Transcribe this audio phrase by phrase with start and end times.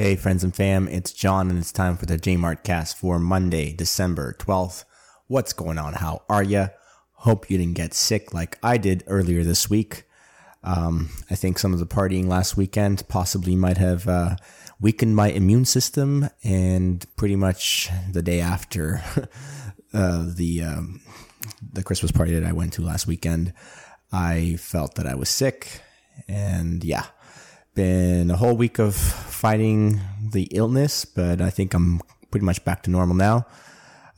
[0.00, 3.74] Hey, friends and fam, it's John, and it's time for the Jmart cast for Monday,
[3.74, 4.84] December 12th.
[5.26, 5.92] What's going on?
[5.92, 6.70] How are you?
[7.12, 10.04] Hope you didn't get sick like I did earlier this week.
[10.64, 14.36] Um, I think some of the partying last weekend possibly might have uh,
[14.80, 19.02] weakened my immune system, and pretty much the day after
[19.92, 21.02] uh, the um,
[21.74, 23.52] the Christmas party that I went to last weekend,
[24.10, 25.82] I felt that I was sick,
[26.26, 27.04] and yeah,
[27.74, 30.00] been a whole week of fighting
[30.32, 33.46] the illness, but I think I'm pretty much back to normal now.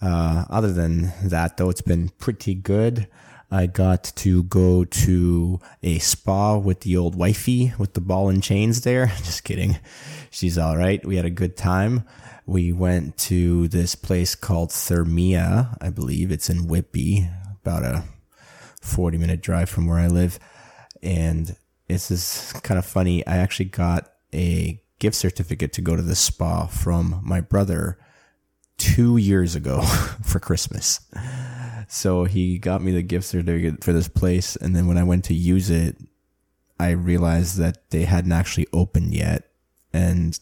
[0.01, 3.09] Uh, other than that, though, it's been pretty good.
[3.51, 8.43] I got to go to a spa with the old wifey with the ball and
[8.43, 9.07] chains there.
[9.19, 9.79] Just kidding.
[10.31, 11.05] She's all right.
[11.05, 12.05] We had a good time.
[12.47, 16.33] We went to this place called Thermëa, I believe.
[16.33, 17.29] It's in Whitby,
[17.61, 18.05] about a
[18.81, 20.39] 40 minute drive from where I live.
[21.03, 21.55] And
[21.93, 23.27] this is kind of funny.
[23.27, 27.99] I actually got a gift certificate to go to the spa from my brother
[28.79, 29.83] two years ago
[30.25, 31.01] for Christmas.
[31.89, 34.57] So he got me the gift certificate for this place.
[34.57, 35.97] And then when I went to use it,
[36.81, 39.51] I realized that they hadn't actually opened yet.
[39.93, 40.39] And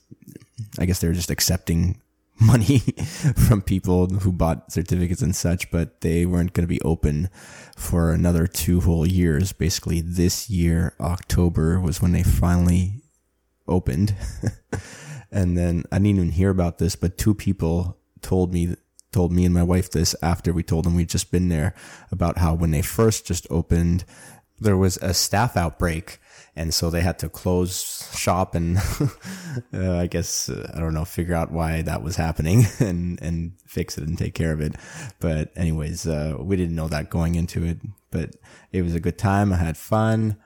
[0.78, 2.00] I guess they were just accepting
[2.46, 2.78] money
[3.36, 7.28] from people who bought certificates and such, but they weren't going to be open
[7.76, 9.52] for another two whole years.
[9.52, 13.02] Basically, this year, October, was when they finally
[13.68, 14.14] opened.
[15.30, 18.74] and then I didn't even hear about this, but two people told me
[19.12, 21.74] told me and my wife this after we told them we'd just been there
[22.12, 24.04] about how when they first just opened,
[24.60, 26.18] there was a staph outbreak
[26.56, 28.76] and so they had to close shop and
[29.74, 33.52] uh, I guess uh, I don't know figure out why that was happening and and
[33.66, 34.74] fix it and take care of it.
[35.20, 37.78] But anyways, uh, we didn't know that going into it,
[38.10, 38.36] but
[38.72, 39.52] it was a good time.
[39.52, 40.36] I had fun.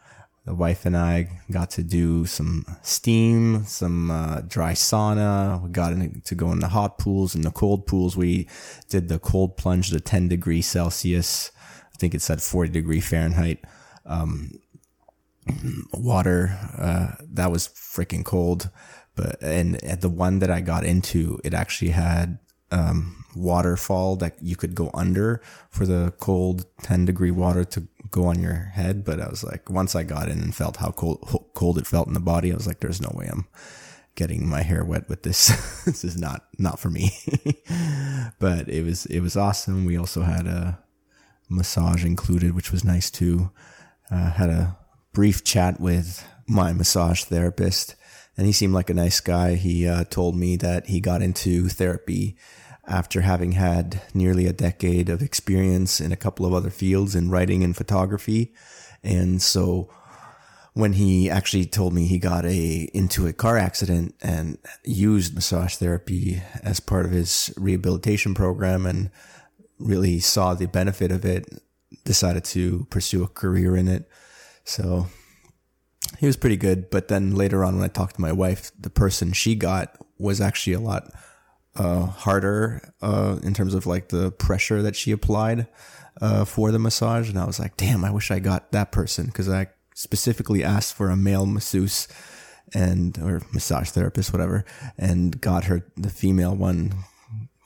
[0.44, 5.62] The wife and I got to do some steam, some uh, dry sauna.
[5.62, 8.14] We got in, to go in the hot pools and the cold pools.
[8.14, 8.46] We
[8.90, 11.50] did the cold plunge to 10 degrees Celsius.
[11.94, 13.64] I think it said 40 degree Fahrenheit.
[14.06, 14.52] Um,
[15.92, 16.58] water.
[16.76, 18.70] Uh, that was freaking cold.
[19.16, 22.38] But, and at the one that I got into, it actually had,
[22.70, 28.26] um, waterfall that you could go under for the cold 10 degree water to go
[28.26, 29.04] on your head.
[29.04, 32.08] But I was like, once I got in and felt how cold, cold it felt
[32.08, 33.46] in the body, I was like, there's no way I'm
[34.14, 35.48] getting my hair wet with this.
[35.84, 37.10] this is not, not for me.
[38.38, 39.84] but it was, it was awesome.
[39.84, 40.78] We also had a
[41.48, 43.50] massage included, which was nice too.
[44.14, 44.76] Uh, had a
[45.12, 47.96] brief chat with my massage therapist,
[48.36, 49.56] and he seemed like a nice guy.
[49.56, 52.36] He uh, told me that he got into therapy
[52.86, 57.28] after having had nearly a decade of experience in a couple of other fields in
[57.28, 58.54] writing and photography.
[59.02, 59.92] And so
[60.74, 65.74] when he actually told me he got a into a car accident and used massage
[65.74, 69.10] therapy as part of his rehabilitation program and
[69.80, 71.48] really saw the benefit of it,
[72.04, 74.08] decided to pursue a career in it.
[74.64, 75.06] So
[76.18, 76.90] he was pretty good.
[76.90, 80.40] But then later on, when I talked to my wife, the person she got was
[80.40, 81.12] actually a lot
[81.76, 85.66] uh, harder uh, in terms of like the pressure that she applied
[86.20, 87.28] uh, for the massage.
[87.28, 90.94] And I was like, damn, I wish I got that person because I specifically asked
[90.94, 92.08] for a male masseuse
[92.72, 94.64] and or massage therapist, whatever,
[94.98, 96.92] and got her the female one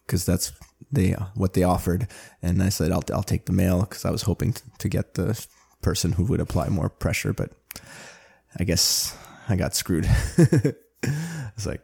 [0.06, 0.52] because that's
[0.90, 2.08] they what they offered.
[2.42, 5.14] And I said, I'll I'll take the male because I was hoping to, to get
[5.14, 5.46] the
[5.82, 7.52] person who would apply more pressure, but
[8.58, 9.16] I guess
[9.48, 10.08] I got screwed.
[11.02, 11.82] it's like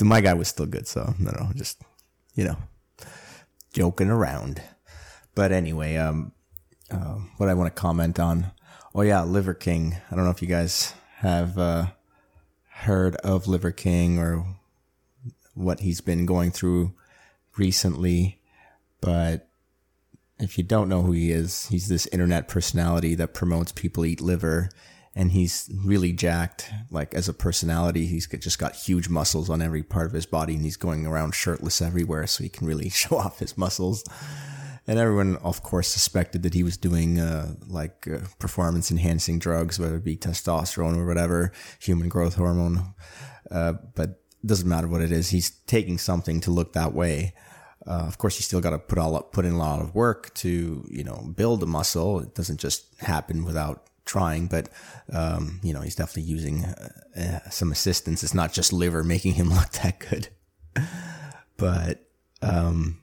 [0.00, 1.82] my guy was still good, so no, no, just
[2.34, 2.56] you know,
[3.72, 4.62] joking around.
[5.34, 6.32] But anyway, um,
[6.90, 8.52] uh, what I want to comment on,
[8.94, 9.96] oh yeah, Liver King.
[10.10, 11.86] I don't know if you guys have uh,
[12.70, 14.46] heard of Liver King or
[15.54, 16.94] what he's been going through
[17.58, 18.40] recently,
[19.00, 19.48] but
[20.38, 24.20] if you don't know who he is, he's this internet personality that promotes people eat
[24.20, 24.68] liver
[25.14, 28.06] and he's really jacked like as a personality.
[28.06, 31.34] He's just got huge muscles on every part of his body and he's going around
[31.34, 34.04] shirtless everywhere so he can really show off his muscles.
[34.86, 39.80] And everyone of course suspected that he was doing uh, like uh, performance enhancing drugs
[39.80, 41.50] whether it be testosterone or whatever
[41.80, 42.94] human growth hormone.
[43.50, 47.32] Uh, but it doesn't matter what it is he's taking something to look that way
[47.86, 49.94] uh, of course, you still got to put all up, put in a lot of
[49.94, 52.20] work to, you know, build a muscle.
[52.20, 54.68] It doesn't just happen without trying, but,
[55.12, 58.24] um, you know, he's definitely using uh, uh, some assistance.
[58.24, 60.28] It's not just liver making him look that good.
[61.56, 62.04] but,
[62.42, 62.98] um,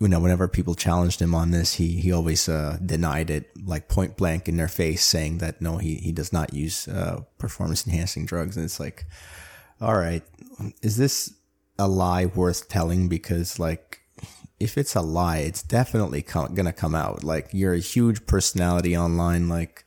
[0.00, 3.88] you know, whenever people challenged him on this, he, he always, uh, denied it like
[3.88, 7.84] point blank in their face saying that no, he, he does not use, uh, performance
[7.84, 8.56] enhancing drugs.
[8.56, 9.04] And it's like,
[9.80, 10.22] all right,
[10.80, 11.34] is this
[11.76, 13.08] a lie worth telling?
[13.08, 14.00] Because like,
[14.60, 17.22] if it's a lie, it's definitely gonna come out.
[17.22, 19.48] Like, you're a huge personality online.
[19.48, 19.84] Like,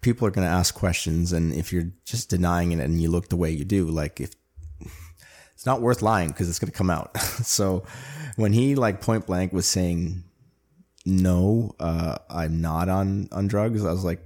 [0.00, 3.36] people are gonna ask questions, and if you're just denying it and you look the
[3.36, 4.30] way you do, like, if
[5.54, 7.16] it's not worth lying because it's gonna come out.
[7.44, 7.84] so,
[8.36, 10.24] when he like point blank was saying,
[11.04, 14.22] "No, uh, I'm not on on drugs," I was like,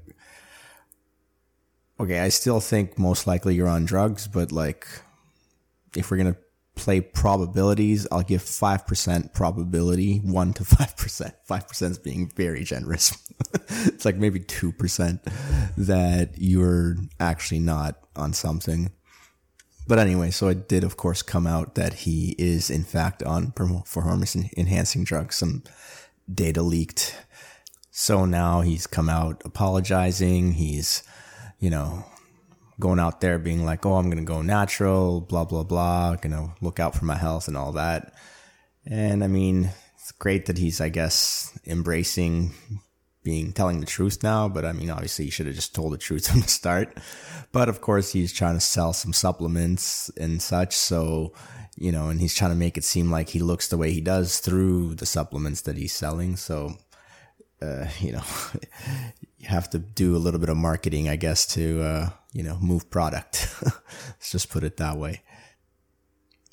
[1.98, 4.86] okay, I still think most likely you're on drugs, but like,
[5.96, 6.36] if we're gonna
[6.74, 11.32] play probabilities, I'll give 5% probability, 1 to 5%.
[11.48, 13.16] 5% is being very generous.
[13.68, 15.20] it's like maybe 2%
[15.76, 18.90] that you're actually not on something.
[19.86, 23.52] But anyway, so it did, of course, come out that he is, in fact, on
[23.52, 25.36] performance enhancing drugs.
[25.36, 25.62] Some
[26.32, 27.14] data leaked.
[27.90, 30.52] So now he's come out apologizing.
[30.52, 31.02] He's,
[31.58, 32.06] you know,
[32.80, 36.32] going out there being like, oh, I'm going to go natural, blah, blah, blah, going
[36.32, 38.14] to look out for my health and all that.
[38.86, 42.52] And I mean, it's great that he's, I guess, embracing
[43.24, 45.98] being telling the truth now, but I mean, obviously, he should have just told the
[45.98, 46.96] truth from the start.
[47.50, 50.76] But of course, he's trying to sell some supplements and such.
[50.76, 51.32] So,
[51.76, 54.00] you know, and he's trying to make it seem like he looks the way he
[54.00, 56.36] does through the supplements that he's selling.
[56.36, 56.76] So,
[57.64, 58.22] uh, you know,
[59.38, 62.58] you have to do a little bit of marketing, I guess, to, uh, you know,
[62.60, 63.48] move product.
[63.62, 65.22] Let's just put it that way.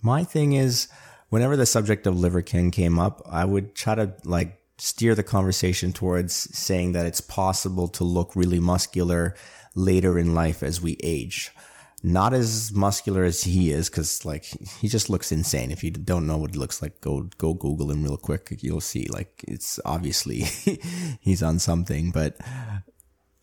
[0.01, 0.87] My thing is,
[1.29, 5.23] whenever the subject of Liver King came up, I would try to like steer the
[5.23, 9.35] conversation towards saying that it's possible to look really muscular
[9.75, 11.51] later in life as we age.
[12.03, 14.45] Not as muscular as he is, because like
[14.79, 15.69] he just looks insane.
[15.69, 18.57] If you don't know what he looks like, go go Google him real quick.
[18.61, 19.05] You'll see.
[19.05, 20.39] Like it's obviously
[21.19, 22.09] he's on something.
[22.09, 22.37] But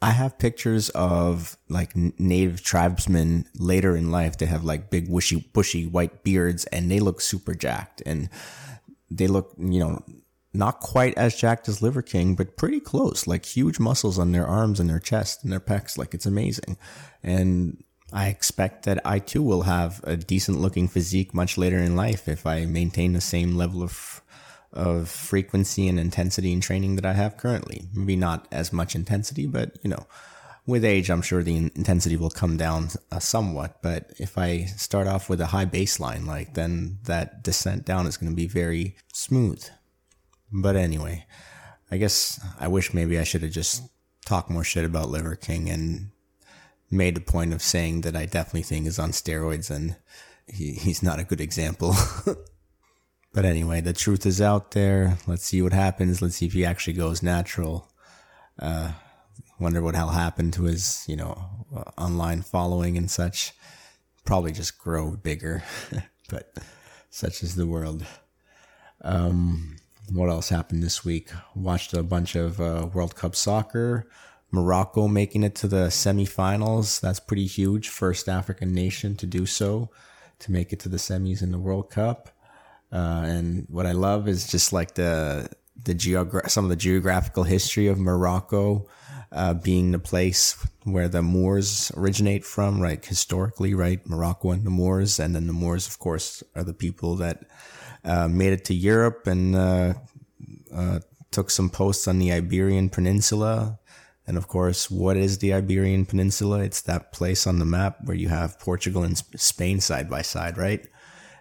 [0.02, 4.38] I have pictures of like native tribesmen later in life.
[4.38, 8.28] They have like big wishy bushy white beards, and they look super jacked, and
[9.08, 10.02] they look you know
[10.52, 13.26] not quite as jacked as Liver King, but pretty close.
[13.26, 15.96] Like huge muscles on their arms and their chest and their pecs.
[15.96, 16.76] Like it's amazing.
[17.22, 21.96] And I expect that I too will have a decent looking physique much later in
[21.96, 24.22] life if I maintain the same level of
[24.72, 27.88] of frequency and intensity in training that I have currently.
[27.94, 30.06] Maybe not as much intensity, but you know,
[30.66, 33.80] with age, I'm sure the intensity will come down uh, somewhat.
[33.82, 38.18] But if I start off with a high baseline, like then that descent down is
[38.18, 39.64] going to be very smooth.
[40.52, 41.26] But anyway,
[41.90, 43.82] I guess I wish maybe I should have just
[44.26, 46.10] talked more shit about Liver King and
[46.90, 49.96] made a point of saying that I definitely think is on steroids and
[50.46, 51.94] he, he's not a good example.
[53.32, 55.18] but anyway, the truth is out there.
[55.26, 56.22] Let's see what happens.
[56.22, 57.88] Let's see if he actually goes natural.
[58.58, 58.92] Uh,
[59.60, 63.52] wonder what hell happened to his, you know, uh, online following and such.
[64.24, 65.62] Probably just grow bigger,
[66.28, 66.52] but
[67.10, 68.04] such is the world.
[69.02, 69.76] Um,
[70.12, 71.30] what else happened this week?
[71.54, 74.08] Watched a bunch of uh, World Cup soccer.
[74.50, 77.00] Morocco making it to the semifinals.
[77.00, 77.88] That's pretty huge.
[77.88, 79.90] First African nation to do so,
[80.40, 82.30] to make it to the semis in the World Cup.
[82.90, 85.50] Uh, and what I love is just like the
[85.84, 88.88] the geogra- some of the geographical history of Morocco
[89.30, 93.04] uh, being the place where the Moors originate from, right?
[93.04, 94.06] Historically, right?
[94.08, 97.44] Morocco and the Moors, and then the Moors, of course, are the people that
[98.04, 99.94] uh, made it to Europe and uh,
[100.74, 101.00] uh,
[101.30, 103.78] took some posts on the Iberian Peninsula.
[104.28, 106.60] And of course, what is the Iberian Peninsula?
[106.60, 110.58] It's that place on the map where you have Portugal and Spain side by side,
[110.58, 110.86] right?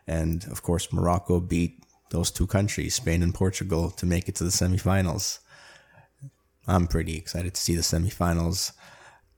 [0.07, 4.45] And of course, Morocco beat those two countries, Spain and Portugal, to make it to
[4.45, 5.39] the semifinals.
[6.65, 8.71] I'm pretty excited to see the semifinals.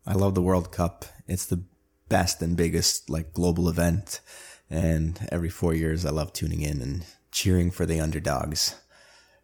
[0.05, 1.05] I love the World Cup.
[1.27, 1.63] It's the
[2.07, 4.21] best and biggest like global event
[4.69, 8.75] and every four years, I love tuning in and cheering for the underdogs.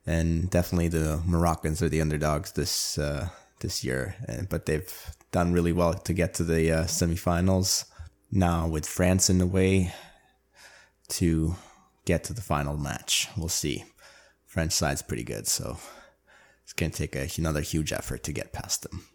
[0.05, 4.15] And definitely the Moroccans are the underdogs this uh, this year.
[4.49, 7.85] But they've done really well to get to the uh, semifinals.
[8.31, 9.93] Now with France in the way
[11.09, 11.55] to
[12.05, 13.85] get to the final match, we'll see.
[14.45, 15.77] French side's pretty good, so
[16.63, 19.05] it's gonna take a, another huge effort to get past them.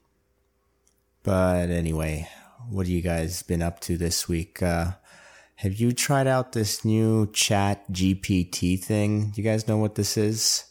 [1.23, 2.29] But anyway,
[2.69, 4.63] what have you guys been up to this week?
[4.63, 4.93] Uh,
[5.57, 9.31] have you tried out this new chat GPT thing?
[9.31, 10.65] Do you guys know what this is?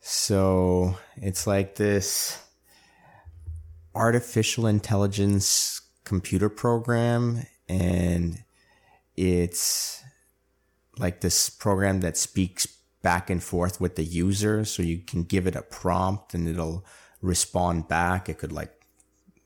[0.00, 2.40] So it's like this
[3.98, 8.42] artificial intelligence computer program and
[9.16, 10.02] it's
[10.98, 12.66] like this program that speaks
[13.02, 16.84] back and forth with the user so you can give it a prompt and it'll
[17.20, 18.72] respond back it could like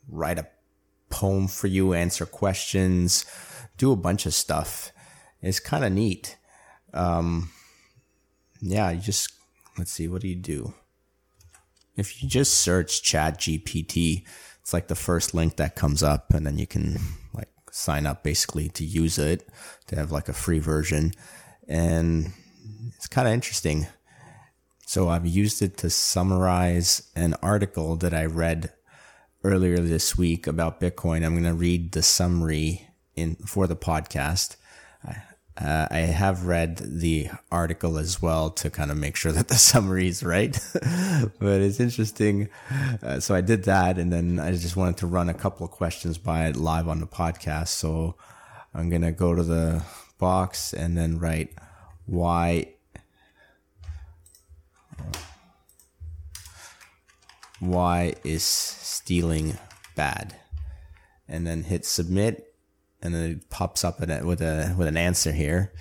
[0.09, 0.47] write a
[1.11, 3.25] poem for you answer questions
[3.77, 4.93] do a bunch of stuff.
[5.41, 6.37] It's kind of neat.
[6.95, 7.51] Um,
[8.61, 9.33] yeah, you just
[9.79, 10.75] let's see, what do you do?
[11.97, 14.25] If you just search Chat GPT,
[14.61, 16.99] it's like the first link that comes up, and then you can
[17.35, 19.49] like sign up basically to use it
[19.89, 21.13] to have like a free version,
[21.69, 22.33] and
[22.97, 23.87] it's kind of interesting.
[24.87, 28.73] So I've used it to summarize an article that I read
[29.43, 31.25] earlier this week about Bitcoin.
[31.25, 34.57] I'm going to read the summary in for the podcast.
[35.61, 39.55] Uh, I have read the article as well to kind of make sure that the
[39.71, 40.59] summary is right,
[41.39, 42.49] but it's interesting.
[43.03, 45.73] Uh, so I did that, and then I just wanted to run a couple of
[45.73, 47.69] questions by it live on the podcast.
[47.69, 48.15] So
[48.75, 49.85] I'm gonna go to the
[50.19, 51.55] box and then write
[52.07, 52.69] why
[57.61, 59.59] why is stealing
[59.97, 60.35] bad,
[61.29, 62.52] and then hit submit
[63.03, 65.73] and then it pops up with a with an answer here.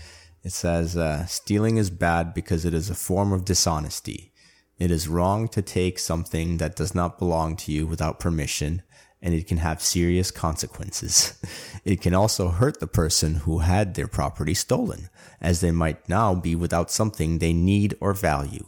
[0.43, 4.31] It says uh, stealing is bad because it is a form of dishonesty.
[4.79, 8.81] It is wrong to take something that does not belong to you without permission,
[9.21, 11.39] and it can have serious consequences.
[11.85, 15.09] it can also hurt the person who had their property stolen,
[15.39, 18.65] as they might now be without something they need or value.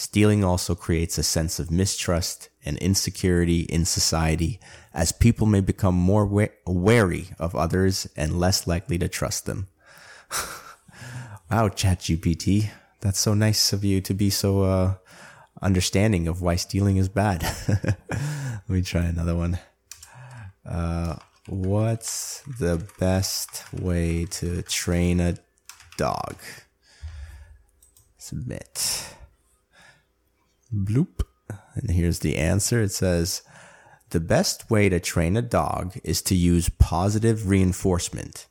[0.00, 4.58] Stealing also creates a sense of mistrust and insecurity in society
[4.94, 9.68] as people may become more wa- wary of others and less likely to trust them.
[11.50, 12.70] wow, ChatGPT.
[13.02, 14.94] That's so nice of you to be so uh,
[15.60, 17.42] understanding of why stealing is bad.
[18.08, 19.58] Let me try another one.
[20.64, 21.16] Uh,
[21.46, 25.36] what's the best way to train a
[25.98, 26.36] dog?
[28.16, 29.18] Submit.
[30.74, 31.22] Bloop.
[31.74, 32.80] And here's the answer.
[32.82, 33.42] It says,
[34.10, 38.48] the best way to train a dog is to use positive reinforcement.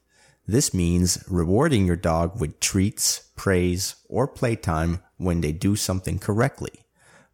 [0.47, 6.85] This means rewarding your dog with treats, praise, or playtime when they do something correctly.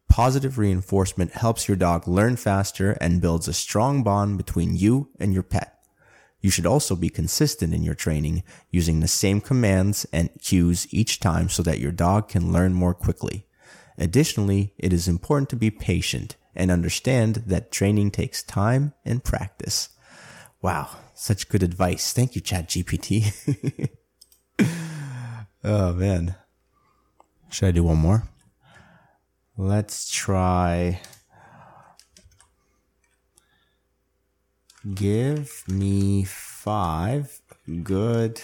[0.08, 5.32] Positive reinforcement helps your dog learn faster and builds a strong bond between you and
[5.32, 5.78] your pet.
[6.40, 11.18] You should also be consistent in your training, using the same commands and cues each
[11.18, 13.46] time so that your dog can learn more quickly.
[13.98, 19.90] Additionally, it is important to be patient and understand that training takes time and practice.
[20.62, 22.12] Wow, such good advice.
[22.12, 23.90] Thank you, ChatGPT.
[25.64, 26.34] oh man.
[27.50, 28.28] Should I do one more?
[29.56, 31.00] Let's try.
[34.94, 37.40] Give me five
[37.82, 38.42] good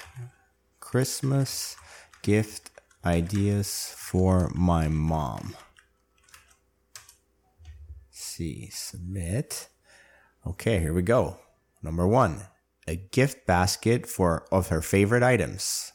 [0.81, 1.77] Christmas
[2.23, 2.72] gift
[3.05, 5.55] ideas for my mom.
[8.11, 9.69] see, submit.
[10.47, 11.37] Okay, here we go.
[11.83, 12.43] Number one,
[12.89, 15.93] a gift basket for of her favorite items.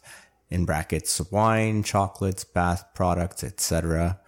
[0.49, 4.19] In brackets, wine, chocolates, bath products, etc.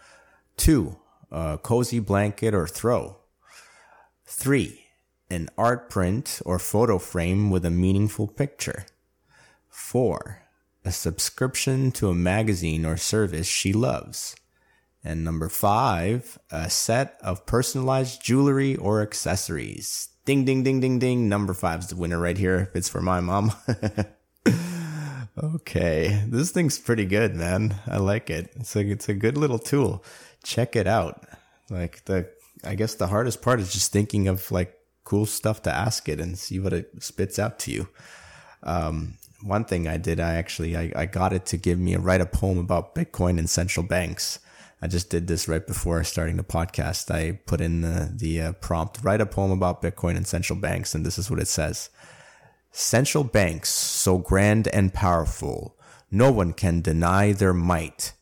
[0.58, 0.98] Two,
[1.32, 3.18] a cozy blanket or throw.
[4.26, 4.86] Three,
[5.30, 8.86] an art print or photo frame with a meaningful picture.
[9.70, 10.44] Four,
[10.90, 14.36] a subscription to a magazine or service she loves.
[15.04, 20.10] And number five, a set of personalized jewelry or accessories.
[20.26, 21.30] Ding, ding, ding, ding, ding.
[21.30, 22.58] Number five's the winner right here.
[22.58, 23.54] If it's for my mom.
[25.44, 26.24] okay.
[26.28, 27.76] This thing's pretty good, man.
[27.86, 28.52] I like it.
[28.56, 30.04] It's like, it's a good little tool.
[30.44, 31.24] Check it out.
[31.70, 32.32] Like the,
[32.64, 36.20] I guess the hardest part is just thinking of like cool stuff to ask it
[36.20, 37.90] and see what it spits out to you.
[38.64, 42.00] Um, one thing I did, I actually, I, I got it to give me a
[42.00, 44.40] write a poem about Bitcoin and central banks.
[44.82, 47.12] I just did this right before starting the podcast.
[47.12, 50.96] I put in the, the uh, prompt, write a poem about Bitcoin and central banks.
[50.96, 51.90] And this is what it says.
[52.72, 55.76] Central banks, so grand and powerful,
[56.12, 58.14] no one can deny their might.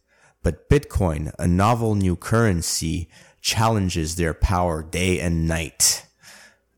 [0.42, 3.10] But Bitcoin, a novel new currency,
[3.42, 6.07] challenges their power day and night.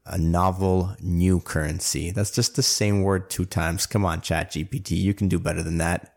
[0.09, 2.11] A novel new currency.
[2.11, 3.85] That's just the same word two times.
[3.85, 6.15] Come on, ChatGPT, You can do better than that.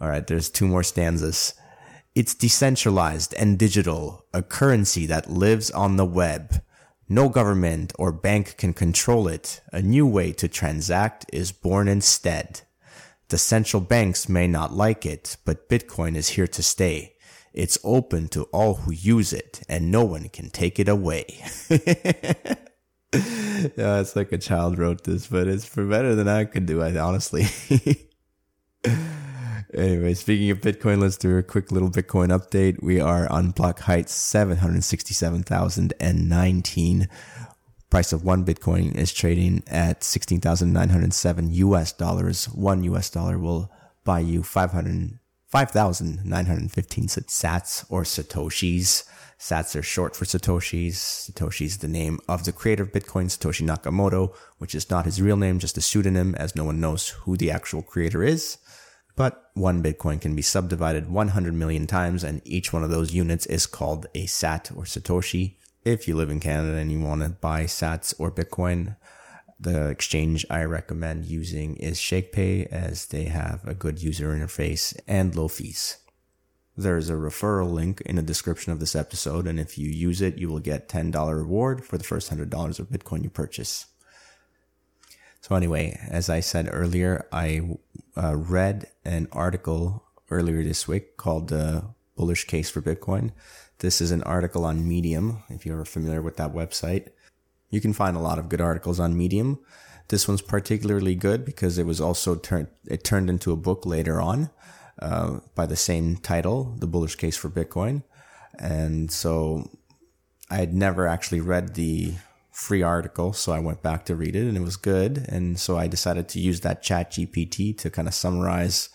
[0.00, 0.26] All right.
[0.26, 1.54] There's two more stanzas.
[2.14, 6.62] It's decentralized and digital, a currency that lives on the web.
[7.08, 9.60] No government or bank can control it.
[9.72, 12.62] A new way to transact is born instead.
[13.28, 17.14] The central banks may not like it, but Bitcoin is here to stay.
[17.52, 21.42] It's open to all who use it, and no one can take it away.
[23.76, 26.82] yeah, it's like a child wrote this, but it's for better than I could do,
[26.82, 27.46] I honestly.
[29.72, 32.82] Anyway, speaking of Bitcoin, let's do a quick little Bitcoin update.
[32.82, 37.08] We are on block height 767,019.
[37.88, 42.46] Price of one Bitcoin is trading at 16,907 US dollars.
[42.46, 43.70] One US dollar will
[44.04, 49.04] buy you 5,915 sats or satoshis.
[49.40, 51.30] Sats are short for satoshis.
[51.30, 55.22] Satoshi is the name of the creator of Bitcoin, Satoshi Nakamoto, which is not his
[55.22, 58.58] real name, just a pseudonym, as no one knows who the actual creator is.
[59.16, 63.46] But one Bitcoin can be subdivided 100 million times, and each one of those units
[63.46, 65.56] is called a sat or satoshi.
[65.86, 68.96] If you live in Canada and you want to buy sats or Bitcoin,
[69.58, 75.34] the exchange I recommend using is ShakePay as they have a good user interface and
[75.34, 75.96] low fees.
[76.76, 80.38] There's a referral link in the description of this episode, and if you use it,
[80.38, 83.86] you will get $10 reward for the first $100 of Bitcoin you purchase.
[85.40, 87.76] So, anyway, as I said earlier, I
[88.16, 91.84] uh, read an article earlier this week called The
[92.16, 93.32] Bullish Case for Bitcoin.
[93.78, 97.08] This is an article on Medium, if you're familiar with that website.
[97.70, 99.58] You can find a lot of good articles on Medium.
[100.08, 104.20] This one's particularly good because it was also turned it turned into a book later
[104.20, 104.50] on
[105.00, 108.02] uh, by the same title, The Bullish Case for Bitcoin.
[108.58, 109.70] And so
[110.50, 112.14] I had never actually read the
[112.52, 115.24] free article, so I went back to read it and it was good.
[115.28, 118.90] And so I decided to use that chat GPT to kind of summarize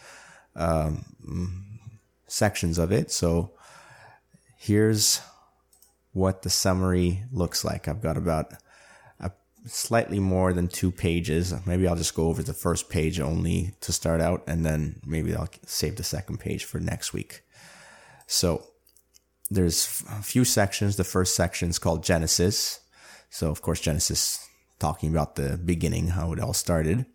[0.55, 1.79] um,
[2.27, 3.11] sections of it.
[3.11, 3.53] So
[4.57, 5.21] here's
[6.13, 7.87] what the summary looks like.
[7.87, 8.53] I've got about
[9.65, 11.53] slightly more than two pages.
[11.65, 15.35] Maybe I'll just go over the first page only to start out, and then maybe
[15.35, 17.41] I'll save the second page for next week.
[18.27, 18.63] So
[19.49, 20.95] there's a few sections.
[20.95, 22.79] The first section is called Genesis.
[23.29, 24.47] So of course, Genesis
[24.79, 27.05] talking about the beginning, how it all started.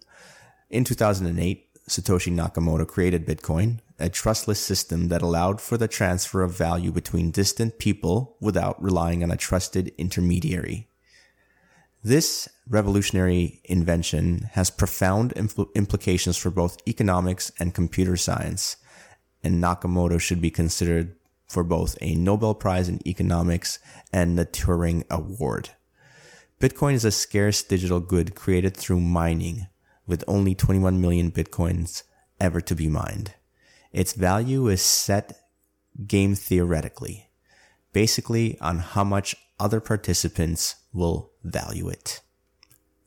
[0.68, 6.56] In 2008, Satoshi Nakamoto created Bitcoin, a trustless system that allowed for the transfer of
[6.56, 10.86] value between distant people without relying on a trusted intermediary.
[12.02, 18.76] This revolutionary invention has profound impl- implications for both economics and computer science,
[19.44, 21.14] and Nakamoto should be considered
[21.46, 23.80] for both a Nobel Prize in Economics
[24.14, 25.70] and the Turing Award.
[26.58, 29.66] Bitcoin is a scarce digital good created through mining,
[30.06, 32.02] with only 21 million Bitcoins
[32.40, 33.34] ever to be mined.
[33.92, 35.36] Its value is set
[36.06, 37.28] game theoretically,
[37.92, 42.20] basically on how much other participants will value it.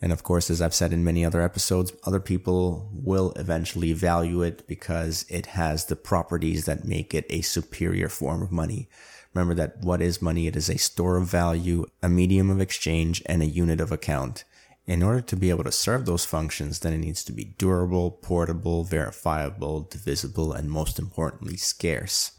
[0.01, 4.41] And of course, as I've said in many other episodes, other people will eventually value
[4.41, 8.89] it because it has the properties that make it a superior form of money.
[9.33, 10.45] Remember that what is money?
[10.45, 14.43] It is a store of value, a medium of exchange, and a unit of account.
[14.85, 18.11] In order to be able to serve those functions, then it needs to be durable,
[18.11, 22.33] portable, verifiable, divisible, and most importantly, scarce.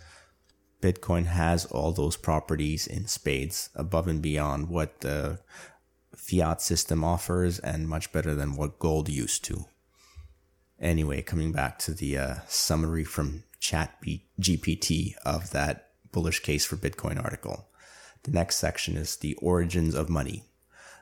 [0.85, 5.38] Bitcoin has all those properties in spades above and beyond what the
[6.14, 9.64] fiat system offers and much better than what gold used to.
[10.79, 13.97] Anyway, coming back to the uh, summary from Chat
[14.38, 17.66] GPT of that bullish case for Bitcoin article.
[18.25, 20.42] The next section is the origins of money.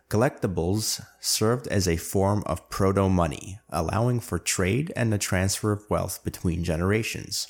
[0.08, 5.90] Collectibles served as a form of proto money, allowing for trade and the transfer of
[5.90, 7.48] wealth between generations.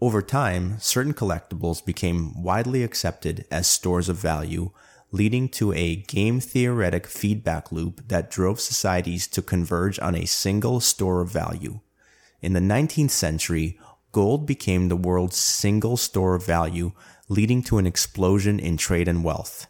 [0.00, 4.70] Over time, certain collectibles became widely accepted as stores of value,
[5.10, 10.78] leading to a game theoretic feedback loop that drove societies to converge on a single
[10.78, 11.80] store of value.
[12.40, 13.80] In the 19th century,
[14.12, 16.92] gold became the world's single store of value,
[17.28, 19.66] leading to an explosion in trade and wealth.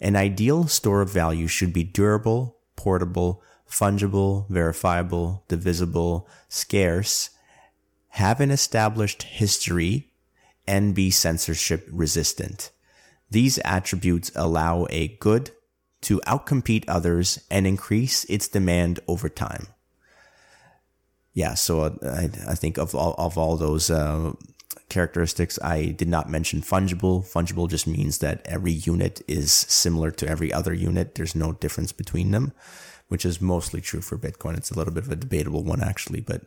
[0.00, 7.28] An ideal store of value should be durable, portable, fungible, verifiable, divisible, scarce,
[8.10, 10.12] have an established history,
[10.66, 12.70] and be censorship resistant.
[13.30, 15.50] These attributes allow a good
[16.02, 19.66] to outcompete others and increase its demand over time.
[21.32, 24.32] Yeah, so I, I think of all, of all those uh,
[24.88, 27.24] characteristics, I did not mention fungible.
[27.24, 31.14] Fungible just means that every unit is similar to every other unit.
[31.14, 32.52] There's no difference between them,
[33.10, 34.56] which is mostly true for Bitcoin.
[34.56, 36.42] It's a little bit of a debatable one, actually, but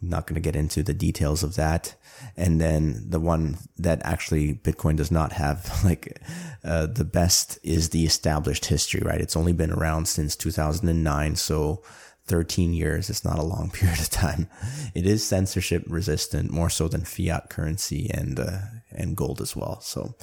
[0.00, 1.94] not going to get into the details of that.
[2.36, 6.20] And then the one that actually Bitcoin does not have, like
[6.64, 9.02] uh, the best, is the established history.
[9.04, 9.20] Right?
[9.20, 11.82] It's only been around since 2009, so
[12.26, 13.10] 13 years.
[13.10, 14.48] It's not a long period of time.
[14.94, 18.58] It is censorship resistant, more so than fiat currency and uh,
[18.92, 19.80] and gold as well.
[19.80, 20.14] So,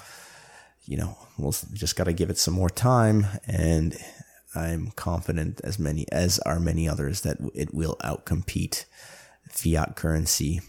[0.86, 3.98] you know, we'll just got to give it some more time and.
[4.58, 8.86] I'm confident as many as are many others that it will outcompete
[9.50, 10.62] fiat currency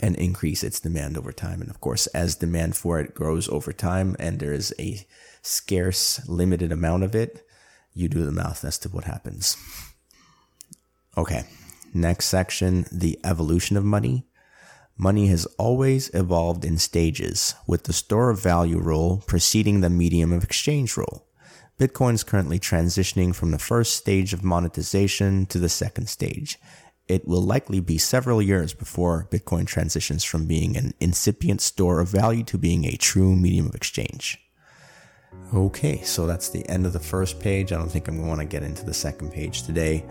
[0.00, 1.60] and increase its demand over time.
[1.60, 5.06] And of course, as demand for it grows over time and there is a
[5.42, 7.46] scarce, limited amount of it,
[7.94, 9.56] you do the math as to what happens.
[11.16, 11.44] Okay,
[11.94, 14.26] Next section, the evolution of money.
[14.96, 20.32] Money has always evolved in stages, with the store of value role preceding the medium
[20.32, 21.27] of exchange role.
[21.78, 26.58] Bitcoin is currently transitioning from the first stage of monetization to the second stage.
[27.06, 32.08] It will likely be several years before Bitcoin transitions from being an incipient store of
[32.08, 34.40] value to being a true medium of exchange.
[35.54, 37.72] Okay, so that's the end of the first page.
[37.72, 40.04] I don't think I'm going to want to get into the second page today.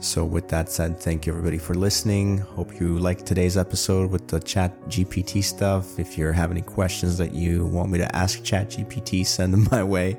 [0.00, 2.38] So, with that said, thank you everybody for listening.
[2.38, 5.98] Hope you liked today's episode with the Chat GPT stuff.
[5.98, 9.68] If you have any questions that you want me to ask Chat GPT, send them
[9.70, 10.18] my way.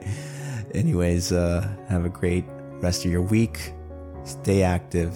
[0.74, 2.46] Anyways, uh, have a great
[2.82, 3.74] rest of your week.
[4.24, 5.16] Stay active,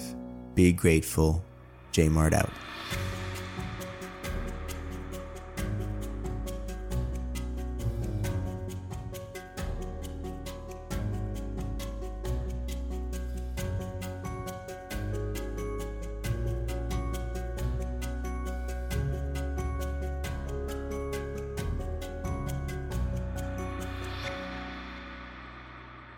[0.56, 1.44] be grateful.
[1.92, 2.50] J Mart out.